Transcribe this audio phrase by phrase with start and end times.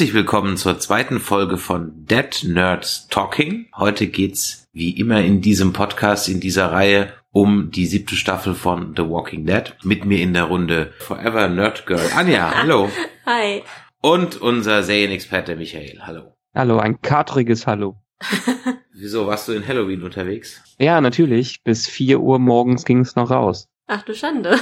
[0.00, 3.66] Herzlich willkommen zur zweiten Folge von Dead Nerds Talking.
[3.76, 8.94] Heute geht's wie immer in diesem Podcast, in dieser Reihe um die siebte Staffel von
[8.96, 9.76] The Walking Dead.
[9.82, 12.88] Mit mir in der Runde Forever Nerd Girl Anja, hallo.
[13.26, 13.62] Hi.
[14.00, 16.34] Und unser Serienexperte Michael, hallo.
[16.54, 18.00] Hallo, ein katriges Hallo.
[18.94, 20.62] Wieso, warst du in Halloween unterwegs?
[20.78, 21.62] Ja, natürlich.
[21.62, 23.68] Bis vier Uhr morgens ging es noch raus.
[23.86, 24.58] Ach du Schande.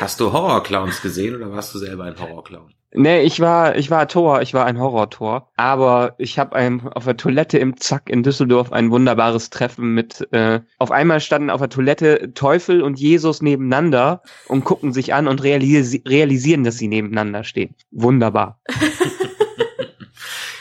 [0.00, 2.74] Hast du Horrorclowns gesehen oder warst du selber ein Horrorclown?
[2.92, 5.48] Nee, ich war, ich war Tor, ich war ein Horrortor.
[5.56, 10.60] Aber ich habe auf der Toilette im Zack in Düsseldorf ein wunderbares Treffen mit, äh,
[10.78, 15.42] auf einmal standen auf der Toilette Teufel und Jesus nebeneinander und gucken sich an und
[15.42, 17.74] realisi realisieren, dass sie nebeneinander stehen.
[17.92, 18.60] Wunderbar.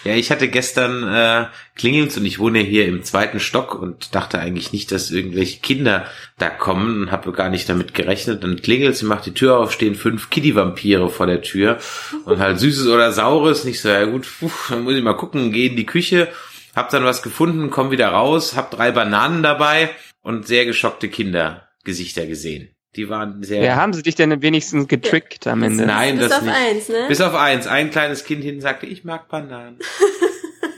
[0.06, 4.40] Ja, ich hatte gestern äh, Klingels und ich wohne hier im zweiten Stock und dachte
[4.40, 6.06] eigentlich nicht, dass irgendwelche Kinder
[6.38, 8.44] da kommen und habe gar nicht damit gerechnet.
[8.44, 11.80] Dann klingelt sie macht die Tür auf, stehen fünf Kitty-Vampire vor der Tür
[12.26, 13.66] und halt Süßes oder Saures.
[13.66, 16.30] Nicht so, ja gut, puh, dann muss ich mal gucken, gehe in die Küche,
[16.76, 19.90] hab dann was gefunden, komm wieder raus, hab drei Bananen dabei
[20.22, 22.70] und sehr geschockte Kindergesichter gesehen.
[22.96, 23.64] Die waren sehr.
[23.64, 25.86] Ja, haben sie dich denn wenigstens getrickt am Ende?
[25.86, 26.56] Nein, Bis das auf nicht.
[26.56, 27.06] eins, ne?
[27.08, 27.68] Bis auf eins.
[27.68, 29.78] Ein kleines Kind hinten sagte, ich mag Bananen.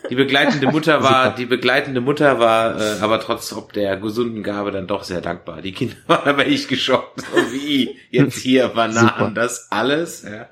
[0.10, 4.72] Die begleitende Mutter war, die begleitende Mutter war, äh, aber trotz ob der gesunden Gabe
[4.72, 5.62] dann doch sehr dankbar.
[5.62, 7.22] Die Kinder waren aber echt geschockt.
[7.22, 9.32] So wie jetzt hier Bananen, Super.
[9.34, 10.24] das alles.
[10.24, 10.46] Ja, ja,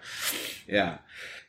[0.67, 0.99] ja.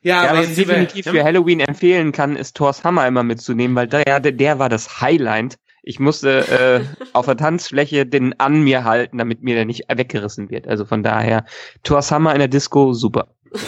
[0.02, 3.86] Ja, aber was ich definitiv für Halloween empfehlen kann, ist Thors Hammer immer mitzunehmen, weil
[3.86, 5.58] der, der war das Highlight.
[5.82, 10.50] Ich musste äh, auf der Tanzfläche den an mir halten, damit mir der nicht weggerissen
[10.50, 10.68] wird.
[10.68, 11.44] Also von daher,
[11.82, 13.28] Thors Hammer in der Disco, super.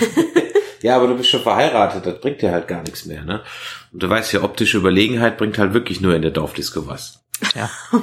[0.82, 3.42] Ja, aber du bist schon verheiratet, das bringt dir halt gar nichts mehr, ne?
[3.92, 7.22] Und du weißt ja, optische Überlegenheit bringt halt wirklich nur in der Dorfdisco was.
[7.54, 7.70] Ja.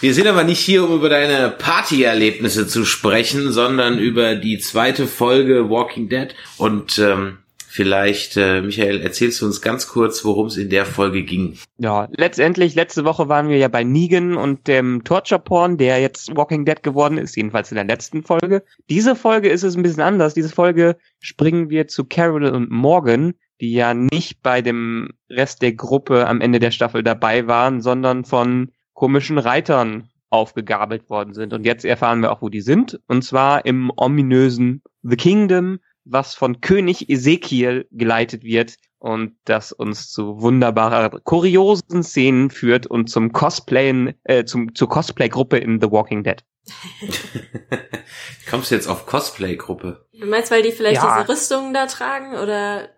[0.00, 5.06] Wir sind aber nicht hier, um über deine Partyerlebnisse zu sprechen, sondern über die zweite
[5.06, 6.34] Folge Walking Dead.
[6.58, 7.38] Und ähm,
[7.76, 11.58] vielleicht, äh, Michael, erzählst du uns ganz kurz, worum es in der Folge ging.
[11.76, 16.34] Ja, letztendlich, letzte Woche waren wir ja bei Negan und dem Torture Porn, der jetzt
[16.34, 18.64] Walking Dead geworden ist, jedenfalls in der letzten Folge.
[18.88, 20.32] Diese Folge ist es ein bisschen anders.
[20.32, 25.74] Diese Folge springen wir zu Carol und Morgan, die ja nicht bei dem Rest der
[25.74, 31.52] Gruppe am Ende der Staffel dabei waren, sondern von komischen Reitern aufgegabelt worden sind.
[31.52, 33.00] Und jetzt erfahren wir auch, wo die sind.
[33.06, 40.10] Und zwar im ominösen The Kingdom, was von König Ezekiel geleitet wird und das uns
[40.10, 46.22] zu wunderbarer, kuriosen Szenen führt und zum Cosplayen, äh, zum, zur Cosplay-Gruppe in The Walking
[46.24, 46.42] Dead.
[48.50, 50.06] Kommst du jetzt auf Cosplay-Gruppe?
[50.18, 51.18] Du meinst, weil die vielleicht Ja.
[51.18, 52.88] diese Rüstungen da tragen oder?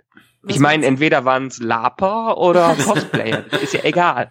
[0.43, 3.45] was ich meine, entweder waren es Laper oder Cosplayer.
[3.61, 4.31] ist ja egal.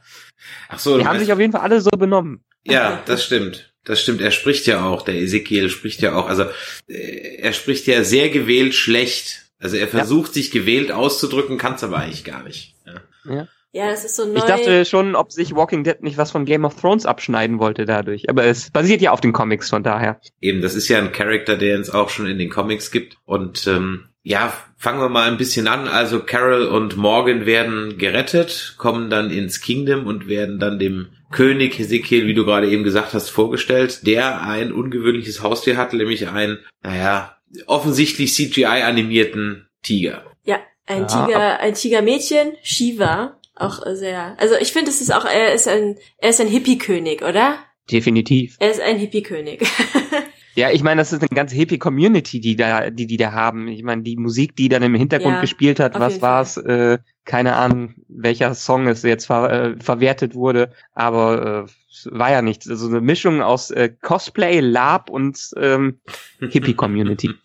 [0.69, 2.43] Ach so, Die haben meinst- sich auf jeden Fall alle so benommen.
[2.63, 3.73] Ja, das stimmt.
[3.87, 4.19] Das stimmt.
[4.19, 6.43] Er spricht ja auch, der Ezekiel spricht ja auch, also
[6.89, 9.45] äh, er spricht ja sehr gewählt schlecht.
[9.59, 12.75] Also er versucht sich gewählt auszudrücken, kann es aber eigentlich gar nicht.
[12.85, 13.01] Ja.
[13.23, 13.47] du?
[13.71, 14.35] Ja, das ist so neu.
[14.35, 17.85] Ich dachte schon, ob sich Walking Dead nicht was von Game of Thrones abschneiden wollte
[17.85, 18.29] dadurch.
[18.29, 20.19] Aber es basiert ja auf den Comics, von daher.
[20.41, 23.17] Eben, das ist ja ein Charakter, der es auch schon in den Comics gibt.
[23.25, 25.87] Und ähm, ja, fangen wir mal ein bisschen an.
[25.87, 31.79] Also Carol und Morgan werden gerettet, kommen dann ins Kingdom und werden dann dem König
[31.79, 36.59] Ezekiel, wie du gerade eben gesagt hast, vorgestellt, der ein ungewöhnliches Haustier hat, nämlich einen,
[36.83, 40.31] naja, offensichtlich CGI-animierten Tiger.
[40.43, 44.35] ja, ein Ja, Tiger, ein Tigermädchen, Shiva, auch sehr.
[44.39, 47.57] Also ich finde, es ist auch, er ist ein, er ist ein Hippie-König, oder?
[47.91, 48.55] Definitiv.
[48.59, 49.61] Er ist ein Hippie-König.
[50.57, 53.67] Ja, ich meine, das ist eine ganze Hippie-Community, die da, die die da haben.
[53.67, 56.57] Ich meine, die Musik, die dann im Hintergrund Ja, gespielt hat, was war's?
[56.57, 62.31] Äh, keine Ahnung, welcher Song es jetzt ver äh, verwertet wurde, aber äh, es war
[62.31, 62.67] ja nichts.
[62.67, 65.99] Also eine Mischung aus äh, Cosplay, Lab und ähm,
[66.39, 67.35] Hippie-Community.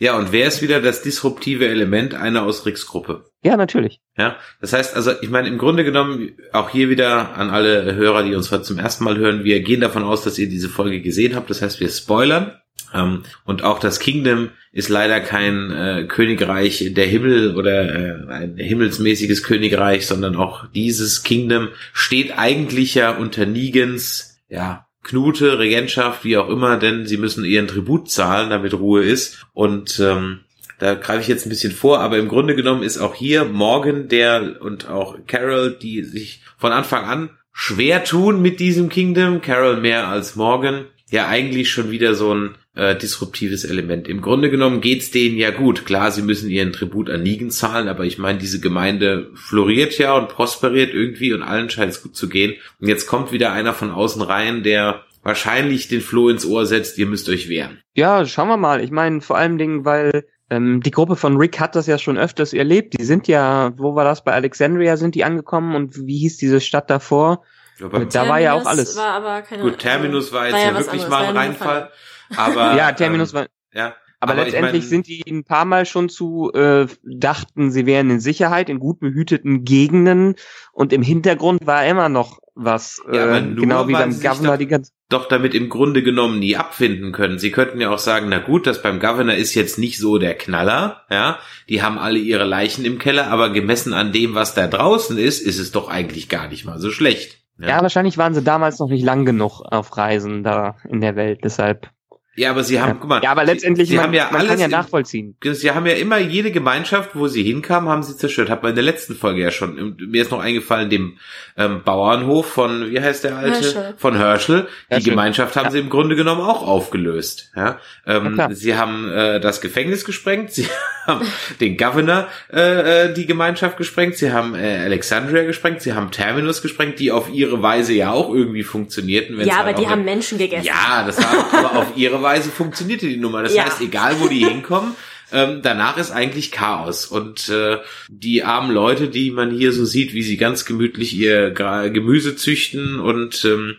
[0.00, 2.14] Ja, und wer ist wieder das disruptive Element?
[2.14, 3.30] Einer aus Ricks Gruppe.
[3.44, 4.00] Ja, natürlich.
[4.16, 8.22] Ja, das heißt also, ich meine, im Grunde genommen, auch hier wieder an alle Hörer,
[8.22, 11.02] die uns heute zum ersten Mal hören, wir gehen davon aus, dass ihr diese Folge
[11.02, 11.50] gesehen habt.
[11.50, 12.58] Das heißt, wir spoilern.
[12.94, 18.56] Ähm, und auch das Kingdom ist leider kein äh, Königreich der Himmel oder äh, ein
[18.56, 26.38] himmelsmäßiges Königreich, sondern auch dieses Kingdom steht eigentlich ja unter Negens, ja, Knute, Regentschaft, wie
[26.38, 29.46] auch immer, denn sie müssen ihren Tribut zahlen, damit Ruhe ist.
[29.52, 30.40] Und ähm,
[30.78, 34.08] da greife ich jetzt ein bisschen vor, aber im Grunde genommen ist auch hier Morgan
[34.08, 39.80] der und auch Carol, die sich von Anfang an schwer tun mit diesem Kingdom, Carol
[39.80, 44.08] mehr als Morgan, ja eigentlich schon wieder so ein äh, disruptives Element.
[44.08, 45.86] Im Grunde genommen geht's denen ja gut.
[45.86, 50.16] Klar, sie müssen ihren Tribut an Negan zahlen, aber ich meine, diese Gemeinde floriert ja
[50.16, 52.54] und prosperiert irgendwie und allen scheint es gut zu gehen.
[52.80, 56.98] Und jetzt kommt wieder einer von außen rein, der wahrscheinlich den Floh ins Ohr setzt,
[56.98, 57.80] ihr müsst euch wehren.
[57.94, 58.82] Ja, schauen wir mal.
[58.82, 62.18] Ich meine, vor allen Dingen, weil Ähm, die Gruppe von Rick hat das ja schon
[62.18, 62.98] öfters erlebt.
[62.98, 64.24] Die sind ja, wo war das?
[64.24, 67.42] Bei Alexandria sind die angekommen und wie hieß diese Stadt davor?
[67.78, 68.96] Ja, Da war ja auch alles.
[68.96, 71.90] War aber keine, Gut, Terminus war jetzt war ja, ja wirklich anderes, mal ein Reinfall.
[72.36, 73.46] Aber, ja, Terminus ähm, war.
[73.72, 73.94] ja.
[74.20, 77.84] Aber, aber ich letztendlich mein- sind die ein paar Mal schon zu, äh, dachten, sie
[77.84, 80.36] wären in Sicherheit, in gut behüteten Gegenden
[80.72, 84.66] und im Hintergrund war immer noch was, Ja, äh, genau wie beim Governor doch- die
[84.66, 87.38] ganze doch damit im Grunde genommen nie abfinden können.
[87.38, 90.34] Sie könnten ja auch sagen, na gut, das beim Governor ist jetzt nicht so der
[90.34, 91.38] Knaller, ja.
[91.68, 95.40] Die haben alle ihre Leichen im Keller, aber gemessen an dem, was da draußen ist,
[95.40, 97.38] ist es doch eigentlich gar nicht mal so schlecht.
[97.58, 101.40] Ja, wahrscheinlich waren sie damals noch nicht lang genug auf Reisen da in der Welt,
[101.44, 101.90] deshalb.
[102.36, 103.22] Ja, aber sie haben, guck mal.
[103.22, 105.36] Ja, aber letztendlich, sie, sie man, haben ja man alles kann ja im- nachvollziehen.
[105.52, 108.50] Sie haben ja immer jede Gemeinschaft, wo sie hinkamen, haben sie zerstört.
[108.50, 109.96] Hat man in der letzten Folge ja schon.
[109.98, 111.18] Mir ist noch eingefallen, dem
[111.56, 113.54] ähm, Bauernhof von, wie heißt der alte?
[113.60, 113.94] Herschel.
[113.98, 114.66] Von Herschel.
[114.90, 115.10] Die Herschel.
[115.10, 115.70] Gemeinschaft haben Ja.
[115.70, 117.52] sie im Grunde genommen auch aufgelöst.
[117.54, 117.78] Ja?
[118.06, 118.52] Ja, Ähm, klar.
[118.54, 120.66] sie haben äh, das Gefängnis gesprengt, sie
[121.06, 121.24] haben
[121.60, 126.62] den Governor äh, äh, die Gemeinschaft gesprengt, sie haben äh, Alexandria gesprengt, sie haben Terminus
[126.62, 129.38] gesprengt, die auf ihre Weise ja auch irgendwie funktionierten.
[129.40, 130.66] Ja, halt aber die haben Menschen gegessen.
[130.66, 133.44] ja, das war, aber auf ihre Weise funktionierte die Nummer.
[133.44, 133.66] Das Ja.
[133.66, 134.96] heißt, egal wo die hinkommen,
[135.32, 137.06] ähm, danach ist eigentlich Chaos.
[137.06, 137.78] Und äh,
[138.08, 142.34] die armen Leute, die man hier so sieht, wie sie ganz gemütlich ihr Gra Gemüse
[142.34, 143.76] züchten und ähm,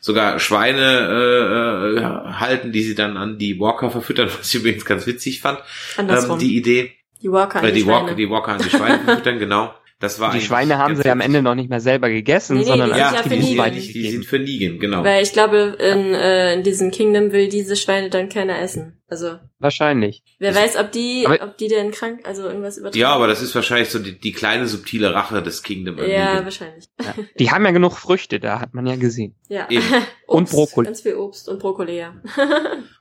[0.00, 0.80] sogar Schweine
[1.10, 5.40] äh, äh, halten, die sie dann an die Walker verfüttern, was ich übrigens ganz witzig
[5.42, 5.58] fand.
[5.98, 6.32] Andersrum.
[6.32, 6.92] Ähm, die Idee,
[7.22, 9.74] die Walker, äh, die, die, Walker, die Walker an die Schweine verfüttern, genau.
[10.00, 11.26] Das war Die Schweine haben sie am witzig.
[11.26, 13.92] Ende noch nicht mehr selber gegessen, Nee, nee, sondern die sind Ja, ja die, weitergegeben.
[14.02, 15.02] die sind für Negan, genau.
[15.02, 18.94] Weil ich glaube, in, äh, in diesem Kingdom will diese Schweine dann keiner essen.
[19.08, 20.22] Also, Wahrscheinlich.
[20.38, 23.00] wer weiß, ob die, Aber- ob die denn krank, also irgendwas übertragen.
[23.00, 25.98] Ja, aber das ist wahrscheinlich so die, die kleine subtile Rache des Kingdom.
[25.98, 26.44] an Ja, Negan.
[26.44, 26.84] wahrscheinlich.
[27.00, 27.14] Ja.
[27.40, 29.34] Die haben ja genug Früchte, da hat man ja gesehen.
[29.48, 29.66] Ja.
[29.68, 29.82] Eben.
[30.26, 30.84] Und Obst, Brokkoli.
[30.86, 32.14] Ganz viel Obst und Brokkoli, ja.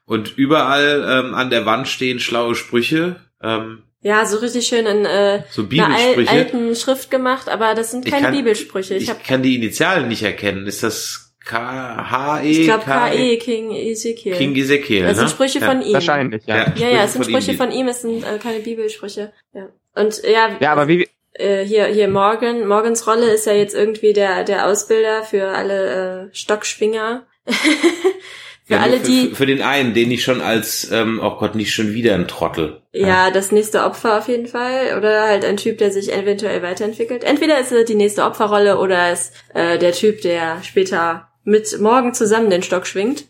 [0.06, 5.06] Und überall ähm, an der Wand stehen schlaue Sprüche, ähm, ja, so richtig schön in
[5.06, 8.96] äh, so einer alten Schrift gemacht, aber das sind Ich keine kann- Bibelsprüche.
[8.96, 10.68] Ich, ich hab, kann die Initialen nicht erkennen.
[10.68, 13.38] Ist das K H E ich glaube K K.E.
[13.38, 14.36] King Ezekiel.
[14.36, 15.32] King Ezekiel, das sind ne?
[15.32, 15.66] Sprüche ja.
[15.68, 15.94] von ihm.
[15.94, 16.58] Wahrscheinlich, ja.
[16.58, 16.74] Ja.
[16.76, 19.34] Ja, ja, es sind Sprüche von Sprüche ihm, von ihm, es sind äh, keine Bibelsprüche.
[19.54, 19.70] Ja.
[19.96, 24.14] Und ja, Ja, aber wie, äh, hier, hier Morgan, Morgans Rolle ist ja jetzt irgendwie
[24.14, 27.26] der, der Ausbilder für alle äh, Stockschwinger.
[28.68, 31.38] für Ja, alle, für, die, für, für den einen, den ich schon als, ähm, oh
[31.38, 32.82] Gott, nicht schon wieder ein Trottel.
[32.94, 34.96] ja, das nächste Opfer auf jeden Fall.
[34.98, 37.24] Oder halt ein Typ, der sich eventuell weiterentwickelt.
[37.24, 42.14] Entweder ist er die nächste Opferrolle oder ist äh, der Typ, der später mit Morgan
[42.14, 43.26] zusammen den Stock schwingt.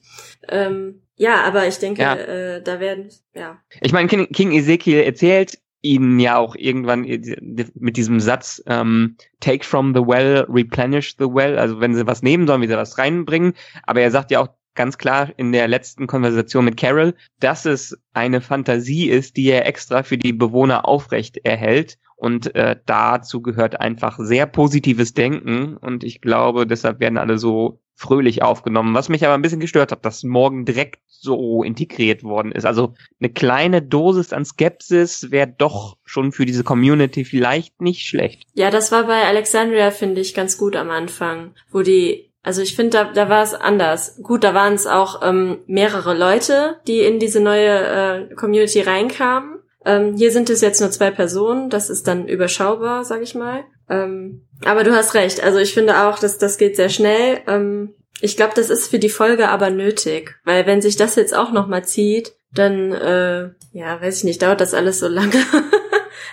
[0.50, 2.16] Ähm, ja, aber ich denke, Ja.
[2.16, 3.58] äh, da werden, ja.
[3.82, 9.64] ich meine, King, King Ezekiel erzählt ihnen ja auch irgendwann mit diesem Satz, ähm, take
[9.64, 12.98] from the well, replenish the well, also wenn sie was nehmen, sollen wir da was
[12.98, 13.54] reinbringen.
[13.84, 17.98] Aber er sagt ja auch ganz klar in der letzten Konversation mit Carol, dass es
[18.14, 21.98] eine Fantasie ist, die er extra für die Bewohner aufrecht erhält.
[22.16, 25.76] Und äh, dazu gehört einfach sehr positives Denken.
[25.78, 28.94] Und ich glaube, deshalb werden alle so fröhlich aufgenommen.
[28.94, 32.66] Was mich aber ein bisschen gestört hat, dass morgen direkt so integriert worden ist.
[32.66, 38.44] Also eine kleine Dosis an Skepsis wäre doch schon für diese Community vielleicht nicht schlecht.
[38.54, 42.78] Ja, das war bei Alexandria, finde ich, ganz gut am Anfang, wo die, also ich
[42.78, 44.22] finde, da, da war es anders.
[44.24, 49.60] Gut, da waren es auch ähm, mehrere Leute, die in diese neue äh, Community reinkamen.
[49.84, 53.66] Ähm, hier sind es jetzt nur zwei Personen, das ist dann überschaubar, sag ich mal.
[53.90, 57.42] Ähm, aber du hast recht, also ich finde auch, dass das geht sehr schnell.
[57.48, 61.36] Ähm, ich glaube, das ist für die Folge aber nötig, weil wenn sich das jetzt
[61.36, 65.34] auch noch mal zieht, dann, äh, ja, weiß ich nicht, dauert das alles so lange.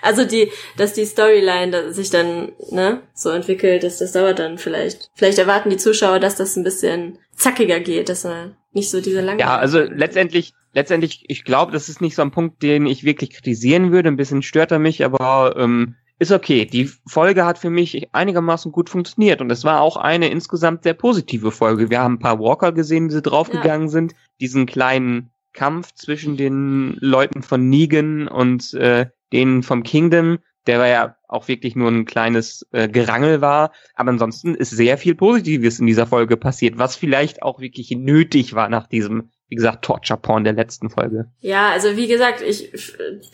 [0.05, 4.59] also die, dass die Storyline da sich dann ne so entwickelt, dass das dauert dann
[4.59, 5.11] vielleicht.
[5.15, 9.21] Vielleicht erwarten die Zuschauer, dass das ein bisschen zackiger geht, dass man nicht so diese
[9.21, 9.41] lange.
[9.41, 13.31] Ja, also letztendlich, letztendlich, ich glaube, das ist nicht so ein Punkt, den ich wirklich
[13.31, 14.09] kritisieren würde.
[14.09, 16.65] Ein bisschen stört er mich, aber ähm, ist okay.
[16.65, 20.95] Die Folge hat für mich einigermaßen gut funktioniert und es war auch eine insgesamt sehr
[20.95, 21.91] positive Folge.
[21.91, 24.15] Wir haben ein paar Walker gesehen, sie draufgegangen sind.
[24.41, 30.89] Diesen kleinen Kampf zwischen den Leuten von Negan und äh, denen vom Kingdom, der war
[30.89, 33.73] ja auch wirklich nur ein kleines äh, Gerangel war.
[33.95, 38.55] Aber ansonsten ist sehr viel Positives in dieser Folge passiert, was vielleicht auch wirklich nötig
[38.55, 41.27] war nach diesem, wie gesagt, Torture Porn der letzten Folge.
[41.41, 42.73] Ja, also wie gesagt, ich,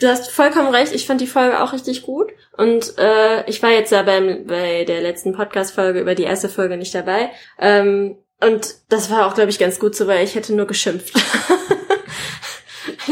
[0.00, 0.92] du hast vollkommen recht.
[0.92, 4.84] Ich fand die Folge auch richtig gut und äh, ich war jetzt ja beim bei
[4.84, 7.30] der letzten Podcast-Folge über die erste Folge nicht dabei.
[7.60, 11.14] Ähm, und das war auch, glaube ich, ganz gut so, weil ich hätte nur geschimpft.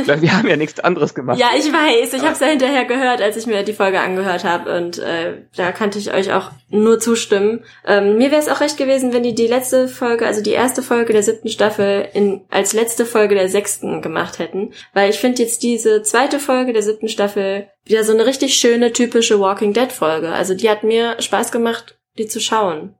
[0.07, 1.39] Wir haben ja nichts anderes gemacht.
[1.39, 2.13] Ja, ich weiß.
[2.13, 4.77] Ich habe es ja hinterher gehört, als ich mir die Folge angehört habe.
[4.77, 7.65] Und äh, da kannte ich euch auch nur zustimmen.
[7.87, 10.83] Ähm, mir wäre es auch recht gewesen, wenn die die letzte Folge, also die erste
[10.83, 14.73] Folge der siebten Staffel, in, als letzte Folge der sechsten gemacht hätten.
[14.95, 18.93] Weil ich finde jetzt diese zweite Folge der siebten Staffel wieder so eine richtig schöne,
[18.93, 20.31] typische Walking Dead Folge.
[20.31, 22.95] Also die hat mir Spaß gemacht, die zu schauen.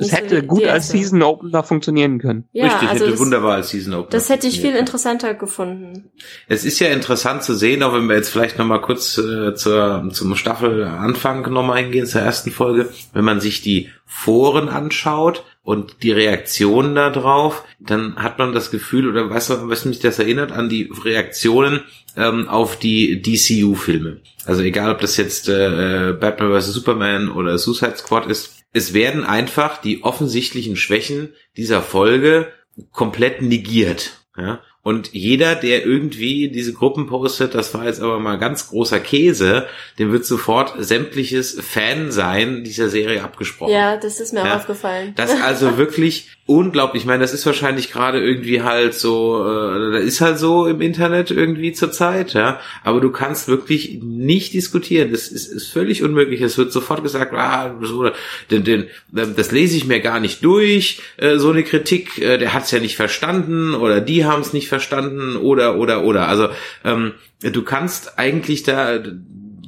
[0.00, 2.44] Es hätte gut als Season Opener funktionieren können.
[2.52, 4.10] Ja, Richtig, also hätte das, wunderbar als Season Opener.
[4.10, 6.10] Das hätte ich viel interessanter gefunden.
[6.48, 10.08] Es ist ja interessant zu sehen, auch wenn wir jetzt vielleicht nochmal kurz äh, zur,
[10.12, 16.10] zum Staffelanfang nochmal eingehen, zur ersten Folge, wenn man sich die Foren anschaut und die
[16.10, 20.52] Reaktionen da drauf, dann hat man das Gefühl, oder weißt du, was mich das erinnert,
[20.52, 21.82] an die Reaktionen
[22.16, 24.20] ähm, auf die DCU-Filme.
[24.46, 26.72] Also egal, ob das jetzt äh, Batman vs.
[26.72, 32.52] Superman oder Suicide Squad ist, es werden einfach die offensichtlichen Schwächen dieser Folge
[32.92, 34.20] komplett negiert.
[34.36, 34.60] Ja?
[34.82, 39.66] Und jeder, der irgendwie diese Gruppen postet, das war jetzt aber mal ganz großer Käse,
[39.98, 43.72] dem wird sofort sämtliches Fan sein dieser Serie abgesprochen.
[43.72, 45.12] Ja, das ist mir ja, auch aufgefallen.
[45.16, 47.04] Das also wirklich unglaublich.
[47.04, 50.80] Ich meine, das ist wahrscheinlich gerade irgendwie halt so, äh, das ist halt so im
[50.80, 52.58] Internet irgendwie zur Zeit, ja.
[52.82, 55.12] Aber du kannst wirklich nicht diskutieren.
[55.12, 56.40] Das ist, ist völlig unmöglich.
[56.40, 58.10] Es wird sofort gesagt, ah, so,
[58.50, 62.52] den, den, das lese ich mir gar nicht durch, äh, so eine Kritik, äh, der
[62.52, 66.26] hat es ja nicht verstanden oder die haben es nicht verstanden oder oder oder.
[66.26, 66.48] Also
[66.84, 68.98] ähm, du kannst eigentlich da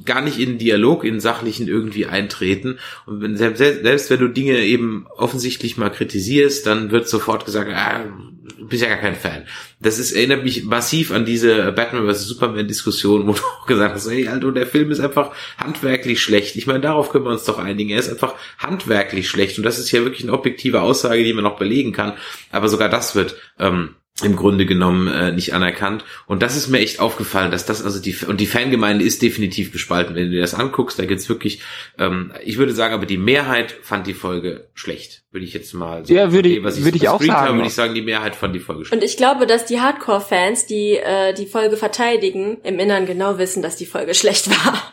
[0.05, 2.79] gar nicht in Dialog, in sachlichen irgendwie eintreten.
[3.05, 7.71] Und wenn, selbst, selbst wenn du Dinge eben offensichtlich mal kritisierst, dann wird sofort gesagt,
[7.73, 8.05] ah,
[8.57, 9.45] du bist ja gar kein Fan.
[9.79, 12.27] Das ist, erinnert mich massiv an diese Batman vs.
[12.27, 16.55] Superman Diskussion, wo du gesagt hast, hey, Alter, der Film ist einfach handwerklich schlecht.
[16.55, 17.89] Ich meine, darauf können wir uns doch einigen.
[17.89, 19.57] Er ist einfach handwerklich schlecht.
[19.57, 22.13] Und das ist ja wirklich eine objektive Aussage, die man noch belegen kann.
[22.51, 26.05] Aber sogar das wird, ähm, im Grunde genommen äh, nicht anerkannt.
[26.27, 29.71] Und das ist mir echt aufgefallen, dass das also die und die Fangemeinde ist definitiv
[29.71, 30.15] gespalten.
[30.15, 31.61] Wenn du dir das anguckst, da gibt's wirklich,
[31.97, 35.23] ähm, ich würde sagen, aber die Mehrheit fand die Folge schlecht.
[35.31, 36.13] Würde ich jetzt mal so.
[36.13, 37.33] Ja, würde ich, was ich, würde ich auch sagen.
[37.33, 39.01] Habe, würde ich sagen, die Mehrheit fand die Folge schlecht.
[39.01, 43.63] Und ich glaube, dass die Hardcore-Fans, die äh, die Folge verteidigen, im Innern genau wissen,
[43.63, 44.92] dass die Folge schlecht war.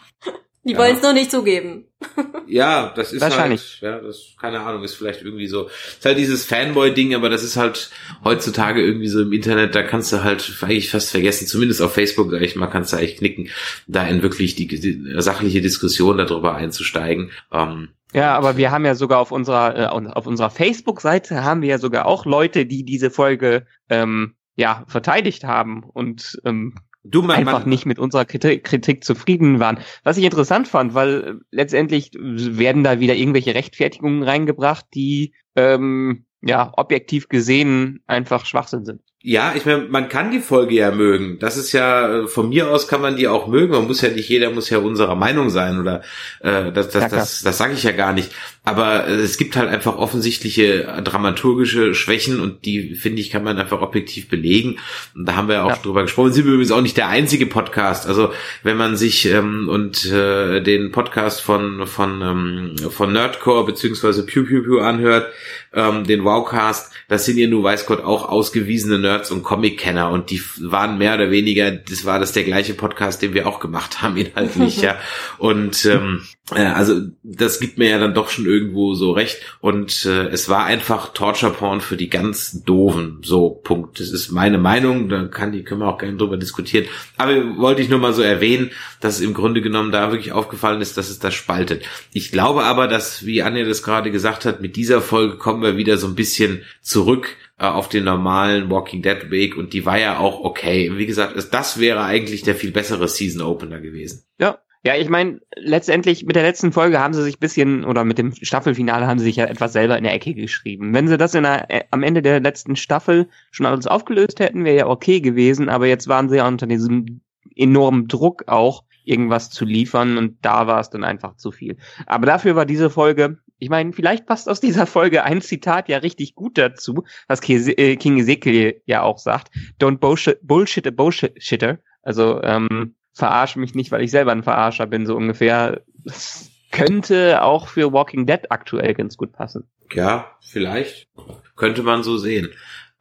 [0.63, 0.79] Die ja.
[0.79, 1.87] wollen es nur nicht zugeben.
[2.47, 3.79] Ja, das ist Wahrscheinlich.
[3.81, 7.45] halt, ja, das, keine Ahnung, ist vielleicht irgendwie so, ist halt dieses Fanboy-Ding, aber das
[7.45, 7.91] ist halt
[8.25, 12.33] heutzutage irgendwie so im Internet, da kannst du halt eigentlich fast vergessen, zumindest auf Facebook,
[12.33, 13.51] sag ich mal, kannst du eigentlich knicken,
[13.87, 17.31] da in wirklich die, die sachliche Diskussion darüber einzusteigen.
[17.53, 21.69] Ähm, ja, aber wir haben ja sogar auf unserer, äh, auf unserer Facebook-Seite haben wir
[21.69, 27.37] ja sogar auch Leute, die diese Folge, ähm, ja, verteidigt haben und, ähm, du, man,
[27.37, 29.81] einfach man, nicht mit unserer Kritik, Kritik, zufrieden waren.
[30.05, 36.27] Was ich interessant fand, weil äh, letztendlich werden da wieder irgendwelche Rechtfertigungen reingebracht, die ähm,
[36.43, 39.03] ja objektiv gesehen einfach Schwachsinn sind.
[39.23, 41.39] Ja, ich meine, man kann die Folge ja mögen.
[41.41, 43.73] Das ist ja, äh, von mir aus kann man die auch mögen.
[43.75, 46.01] Man muss ja nicht, jeder muss ja unserer Meinung sein oder
[46.41, 48.33] äh, das, das, das, das sage ich ja gar nicht.
[48.65, 53.59] Aber äh, es gibt halt einfach offensichtliche dramaturgische Schwächen und die, finde ich, kann man
[53.59, 54.79] einfach objektiv belegen.
[55.15, 55.77] Und da haben wir auch ja.
[55.77, 56.33] drüber gesprochen.
[56.33, 58.07] Sind wir übrigens auch nicht der einzige Podcast.
[58.07, 64.25] Also wenn man sich ähm, und äh, den Podcast von von ähm, von Nerdcore beziehungsweise
[64.25, 65.31] Pew Pew Pew anhört,
[65.75, 70.31] ähm, den Wowcast, das sind ja nur weiß Gott auch ausgewiesene Nerds und Comic-Kenner und
[70.31, 74.03] die waren mehr oder weniger, das war das der gleiche Podcast, den wir auch gemacht
[74.03, 74.97] haben, inhaltlich, ja.
[75.39, 76.23] Und ähm,
[76.55, 79.41] äh, also das gibt mir ja dann doch schon irgendwo so recht.
[79.61, 83.19] Und äh, es war einfach Torture Porn für die ganz doofen.
[83.23, 84.01] So, Punkt.
[84.01, 86.87] Das ist meine Meinung, da kann die, können wir auch gerne drüber diskutieren.
[87.17, 90.81] Aber wollte ich nur mal so erwähnen, dass es im Grunde genommen da wirklich aufgefallen
[90.81, 91.85] ist, dass es das spaltet.
[92.13, 95.77] Ich glaube aber, dass, wie Anja das gerade gesagt hat, mit dieser Folge kommen wir
[95.77, 99.99] wieder so ein bisschen zurück äh, auf den normalen Walking Dead Weg und die war
[99.99, 100.91] ja auch okay.
[100.97, 104.25] Wie gesagt, das wäre eigentlich der viel bessere Season Opener gewesen.
[104.39, 108.17] Ja, ja, ich meine, letztendlich mit der letzten Folge haben sie sich bisschen, oder mit
[108.17, 110.95] dem Staffelfinale haben sie sich ja etwas selber in der Ecke geschrieben.
[110.95, 114.65] Wenn sie das in der, äh, am Ende der letzten Staffel schon alles aufgelöst hätten,
[114.65, 117.21] wäre ja okay gewesen, aber jetzt waren sie ja unter diesem
[117.55, 121.77] enormen Druck auch, irgendwas zu liefern und da war es dann einfach zu viel.
[122.07, 125.99] Aber dafür war diese Folge, ich meine, vielleicht passt aus dieser Folge ein Zitat ja
[125.99, 129.51] richtig gut dazu, was äh, King Ezekiel ja auch sagt.
[129.79, 131.79] Don't bullshit, bullshit a bullshitter.
[132.03, 135.83] Also, ähm, verarsche mich nicht, weil ich selber ein Verarscher bin, so ungefähr.
[136.05, 139.69] Das könnte auch für Walking Dead aktuell ganz gut passen.
[139.93, 141.09] Ja, vielleicht.
[141.57, 142.51] Könnte man so sehen.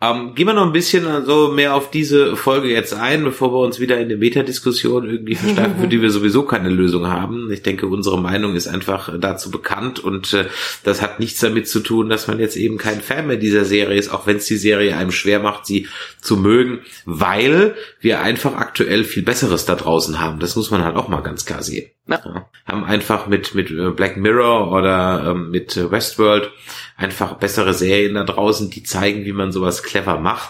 [0.01, 3.59] Ähm, gehen wir noch ein bisschen so mehr auf diese Folge jetzt ein, bevor wir
[3.59, 7.51] uns wieder in eine Metadiskussion irgendwie verstärken, für die wir sowieso keine Lösung haben.
[7.51, 10.45] Ich denke, unsere Meinung ist einfach dazu bekannt und äh,
[10.85, 13.99] das hat nichts damit zu tun, dass man jetzt eben kein Fan mehr dieser Serie
[13.99, 15.89] ist, auch wenn es die Serie einem schwer macht, sie
[16.21, 20.39] zu mögen, weil wir einfach aktuell viel Besseres da draußen haben.
[20.39, 21.91] Das muss man halt auch mal ganz klar sehen.
[22.07, 22.49] Ja.
[22.65, 26.51] Haben einfach mit, mit äh, Black Mirror oder ähm, mit äh, Westworld
[26.99, 30.49] einfach bessere Serien da draußen, die zeigen, wie man sowas clever macht.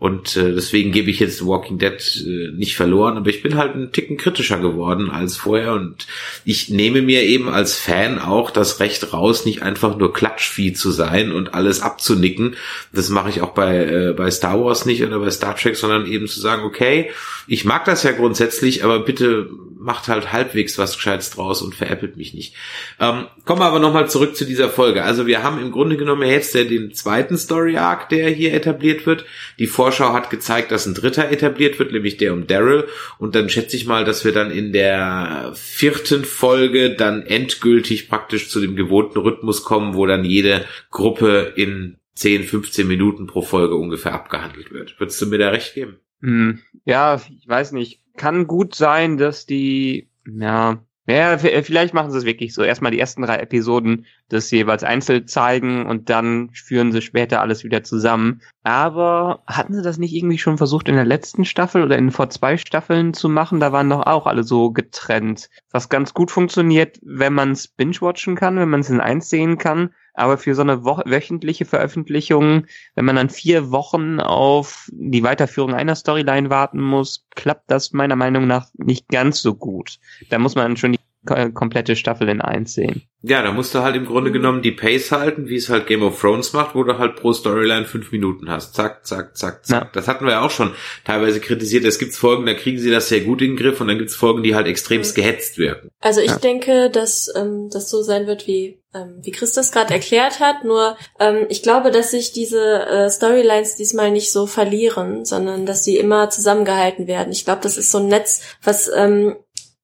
[0.00, 3.74] Und äh, deswegen gebe ich jetzt Walking Dead äh, nicht verloren, aber ich bin halt
[3.74, 6.06] ein Ticken kritischer geworden als vorher und
[6.46, 10.90] ich nehme mir eben als Fan auch das Recht raus, nicht einfach nur Klatschvieh zu
[10.90, 12.56] sein und alles abzunicken.
[12.94, 16.06] Das mache ich auch bei, äh, bei Star Wars nicht oder bei Star Trek, sondern
[16.06, 17.10] eben zu sagen, okay,
[17.46, 22.16] ich mag das ja grundsätzlich, aber bitte macht halt halbwegs was Gescheites draus und veräppelt
[22.16, 22.54] mich nicht.
[23.00, 25.02] Ähm, kommen wir aber nochmal zurück zu dieser Folge.
[25.04, 29.24] Also wir haben im Grunde genommen jetzt den zweiten Story Arc, der hier etabliert wird.
[29.58, 32.86] Die Vorschau hat gezeigt, dass ein dritter etabliert wird, nämlich der um Daryl.
[33.18, 38.48] Und dann schätze ich mal, dass wir dann in der vierten Folge dann endgültig praktisch
[38.48, 43.74] zu dem gewohnten Rhythmus kommen, wo dann jede Gruppe in 10, 15 Minuten pro Folge
[43.74, 45.00] ungefähr abgehandelt wird.
[45.00, 45.98] Würdest du mir da recht geben?
[46.20, 52.18] Hm, ja, ich weiß nicht kann gut sein, dass die, ja, ja, vielleicht machen sie
[52.18, 52.62] es wirklich so.
[52.62, 57.64] Erstmal die ersten drei Episoden das jeweils einzeln zeigen und dann führen sie später alles
[57.64, 58.40] wieder zusammen.
[58.62, 62.30] Aber hatten sie das nicht irgendwie schon versucht in der letzten Staffel oder in vor
[62.30, 63.60] zwei Staffeln zu machen?
[63.60, 65.50] Da waren doch auch alle so getrennt.
[65.70, 69.58] Was ganz gut funktioniert, wenn man es binge-watchen kann, wenn man es in eins sehen
[69.58, 69.90] kann.
[70.14, 75.94] Aber für so eine wöchentliche Veröffentlichung, wenn man dann vier Wochen auf die Weiterführung einer
[75.94, 79.98] Storyline warten muss, klappt das meiner Meinung nach nicht ganz so gut.
[80.28, 83.02] Da muss man schon die komplette Staffel in eins sehen.
[83.22, 86.02] Ja, da musst du halt im Grunde genommen die Pace halten, wie es halt Game
[86.02, 88.74] of Thrones macht, wo du halt pro Storyline fünf Minuten hast.
[88.74, 89.82] Zack, zack, zack, zack.
[89.82, 89.90] Ja.
[89.92, 90.72] Das hatten wir ja auch schon
[91.04, 91.84] teilweise kritisiert.
[91.84, 94.08] Es gibt Folgen, da kriegen sie das sehr gut in den Griff und dann gibt
[94.08, 95.90] es Folgen, die halt extremst gehetzt wirken.
[96.00, 96.38] Also ich ja.
[96.38, 100.64] denke, dass ähm, das so sein wird, wie ähm, wie Christus gerade erklärt hat.
[100.64, 105.84] Nur ähm, ich glaube, dass sich diese äh, Storylines diesmal nicht so verlieren, sondern dass
[105.84, 107.32] sie immer zusammengehalten werden.
[107.32, 109.36] Ich glaube, das ist so ein Netz, was ähm,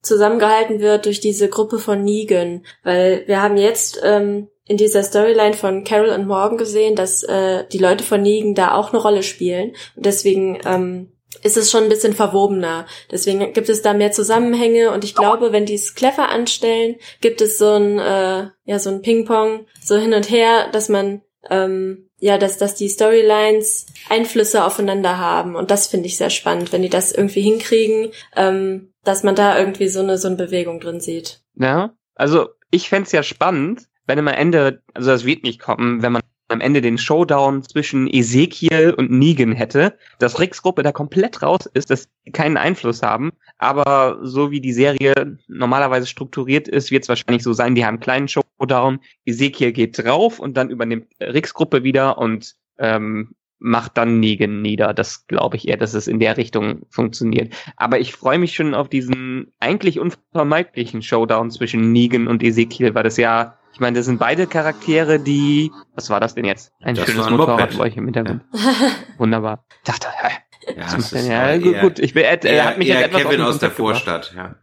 [0.07, 2.65] zusammengehalten wird durch diese Gruppe von Negan.
[2.83, 7.65] Weil wir haben jetzt ähm, in dieser Storyline von Carol und Morgan gesehen, dass äh,
[7.73, 9.73] die Leute von Negan da auch eine Rolle spielen.
[9.95, 12.87] Und deswegen ähm, ist es schon ein bisschen verwobener.
[13.11, 17.41] Deswegen gibt es da mehr Zusammenhänge und ich glaube, wenn die es clever anstellen, gibt
[17.41, 22.06] es so ein, äh, ja, so ein Ping-Pong, so hin und her, dass man ähm,
[22.19, 25.55] ja, dass, dass die Storylines Einflüsse aufeinander haben.
[25.55, 29.59] Und das finde ich sehr spannend, wenn die das irgendwie hinkriegen, ähm, dass man da
[29.59, 31.43] irgendwie so eine, so eine Bewegung drin sieht.
[31.55, 36.13] Ja, also ich fände ja spannend, wenn am Ende, also das wird nicht kommen, wenn
[36.13, 41.43] man am Ende den Showdown zwischen Ezekiel und Negan hätte, dass Ricks Gruppe da komplett
[41.43, 46.91] raus ist, dass sie keinen Einfluss haben, aber so wie die Serie normalerweise strukturiert ist,
[46.91, 50.71] wird es wahrscheinlich so sein, die haben einen kleinen Showdown, Ezekiel geht drauf und dann
[50.71, 54.93] übernimmt Ricks Gruppe wieder und ähm, macht dann Negan nieder.
[54.93, 57.55] Das glaube ich eher, dass es in der Richtung funktioniert.
[57.77, 63.05] Aber ich freue mich schon auf diesen eigentlich unvermeidlichen Showdown zwischen Negan und Ezekiel, weil
[63.05, 66.73] das ja, ich meine, das sind beide Charaktere, die, was war das denn jetzt?
[66.81, 68.43] Ein das schönes Motorrad bei euch im Hintergrund.
[68.55, 68.61] Ja.
[69.19, 69.67] Wunderbar.
[69.85, 70.31] Ich dachte, hä?
[70.79, 71.99] Ja, das ist ja gut, gut.
[71.99, 74.55] Ich bin, er, er hat mich jetzt etwas Kevin aus der Vorstadt, ja.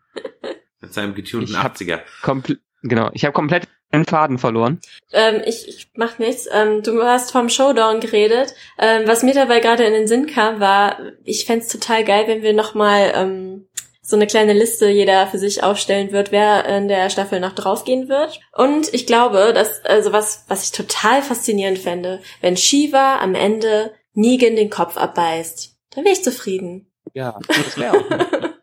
[0.82, 1.99] Mit seinem getunten 80er.
[2.82, 4.82] Genau, ich habe komplett den Faden verloren.
[5.12, 6.47] Ähm, ich, ich mach nichts.
[6.52, 8.56] Ähm, du hast vom Showdown geredet.
[8.80, 12.41] Ähm, was mir dabei gerade in den Sinn kam, war, ich fände total geil, wenn
[12.41, 13.67] wir nochmal ähm,
[14.05, 18.09] so eine kleine Liste jeder für sich aufstellen wird, wer in der Staffel noch draufgehen
[18.09, 18.41] wird.
[18.51, 23.93] Und ich glaube, dass, also was, was ich total faszinierend fände, wenn Shiva am Ende
[24.13, 25.75] Negan den Kopf abbeißt.
[25.91, 26.91] Dann wäre ich zufrieden.
[27.13, 28.49] Ja, das wäre auch.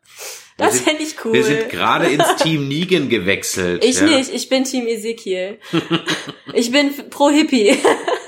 [0.61, 1.33] Das fände ich cool.
[1.33, 3.83] Wir sind gerade ins Team Negan gewechselt.
[3.83, 4.07] Ich ja.
[4.07, 5.59] nicht, ich bin Team Ezekiel.
[6.53, 7.79] ich bin pro Hippie.